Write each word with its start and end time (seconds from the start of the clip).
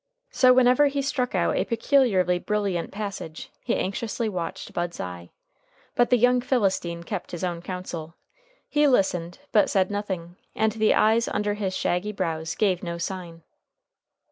So, 0.31 0.51
whenever 0.51 0.87
he 0.87 1.03
struck 1.03 1.35
out 1.35 1.55
a 1.57 1.63
peculiarly 1.63 2.39
brilliant 2.39 2.89
passage, 2.91 3.51
he 3.63 3.75
anxiously 3.75 4.27
watched 4.27 4.73
Bud's 4.73 4.99
eye. 4.99 5.29
But 5.93 6.09
the 6.09 6.17
young 6.17 6.41
Philistine 6.41 7.03
kept 7.03 7.29
his 7.29 7.43
own 7.43 7.61
counsel. 7.61 8.15
He 8.67 8.87
listened, 8.87 9.37
but 9.51 9.69
said 9.69 9.91
nothing, 9.91 10.37
and 10.55 10.71
the 10.71 10.95
eyes 10.95 11.27
under 11.27 11.53
his 11.53 11.77
shaggy 11.77 12.13
brows 12.13 12.55
gave 12.55 12.81
no 12.81 12.97
sign. 12.97 13.43